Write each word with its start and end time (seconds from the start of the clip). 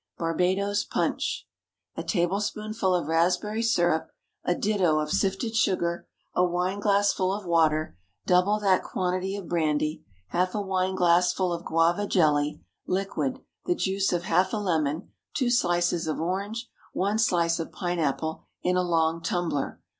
Barbadoes 0.17 0.83
Punch. 0.83 1.47
A 1.95 2.01
tablespoonful 2.03 2.95
of 2.95 3.05
raspberry 3.05 3.61
syrup, 3.61 4.07
a 4.43 4.55
ditto 4.55 4.97
of 4.97 5.11
sifted 5.11 5.55
sugar, 5.55 6.07
a 6.33 6.43
wine 6.43 6.79
glassful 6.79 7.31
of 7.31 7.45
water, 7.45 7.95
double 8.25 8.59
that 8.61 8.81
quantity 8.83 9.35
of 9.35 9.47
brandy, 9.47 10.03
half 10.29 10.55
a 10.55 10.59
wine 10.61 10.95
glassful 10.95 11.53
of 11.53 11.63
guava 11.63 12.07
jelly, 12.07 12.63
liquid, 12.87 13.41
the 13.65 13.75
juice 13.75 14.11
of 14.11 14.23
half 14.23 14.53
a 14.53 14.57
lemon, 14.57 15.11
two 15.35 15.51
slices 15.51 16.07
of 16.07 16.19
orange, 16.19 16.67
one 16.93 17.19
slice 17.19 17.59
of 17.59 17.71
pine 17.71 17.99
apple, 17.99 18.41
in 18.63 18.75
a 18.75 18.81
long 18.81 19.21
tumbler. 19.21 19.81